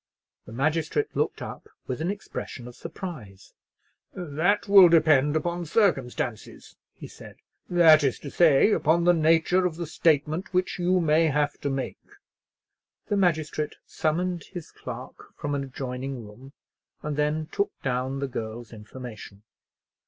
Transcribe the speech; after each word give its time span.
The 0.47 0.51
magistrate 0.51 1.15
looked 1.15 1.43
up 1.43 1.69
with 1.85 2.01
an 2.01 2.09
expression 2.09 2.67
of 2.67 2.75
surprise. 2.75 3.53
"That 4.15 4.67
will 4.67 4.89
depend 4.89 5.35
upon 5.35 5.67
circumstances," 5.67 6.75
he 6.95 7.07
said; 7.07 7.35
"that 7.69 8.03
is 8.03 8.17
to 8.21 8.31
say, 8.31 8.71
upon 8.71 9.03
the 9.03 9.13
nature 9.13 9.63
of 9.63 9.75
the 9.75 9.85
statement 9.85 10.55
which 10.55 10.79
you 10.79 10.99
may 11.01 11.27
have 11.27 11.61
to 11.61 11.69
make." 11.69 12.01
The 13.09 13.17
magistrate 13.17 13.75
summoned 13.85 14.45
his 14.45 14.71
clerk 14.71 15.35
from 15.37 15.53
an 15.53 15.65
adjoining 15.65 16.25
room, 16.25 16.53
and 17.03 17.15
then 17.15 17.45
took 17.51 17.71
down 17.83 18.17
the 18.17 18.27
girl's 18.27 18.73
information. 18.73 19.43